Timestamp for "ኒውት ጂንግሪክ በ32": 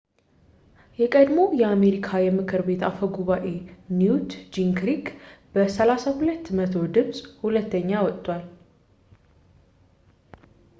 3.99-6.49